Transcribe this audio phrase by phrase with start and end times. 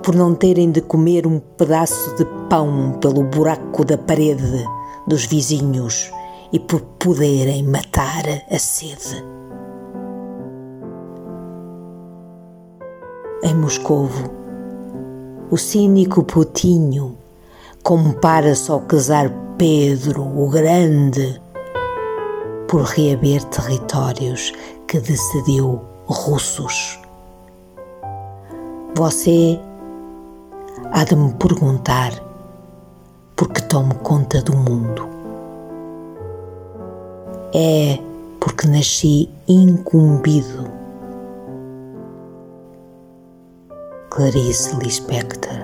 [0.00, 4.64] por não terem de comer um pedaço de pão pelo buraco da parede
[5.08, 6.08] dos vizinhos
[6.52, 9.33] e por poderem matar a sede.
[13.42, 14.30] Em Moscovo.
[15.50, 17.16] O cínico Putinho
[17.82, 21.40] compara-se ao casar Pedro o Grande
[22.68, 24.52] por reaver territórios
[24.88, 26.98] que decidiu russos.
[28.96, 29.60] Você
[30.92, 32.12] há de me perguntar
[33.36, 35.08] por que tomo conta do mundo.
[37.52, 37.98] É
[38.40, 40.73] porque nasci incumbido
[44.14, 45.58] Clarice Lispector.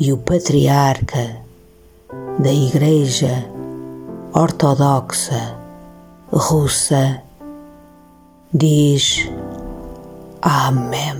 [0.00, 1.36] E o patriarca
[2.40, 3.46] da Igreja
[4.34, 5.56] Ortodoxa
[6.32, 7.22] Russa
[8.52, 9.30] diz
[10.42, 11.12] Amém.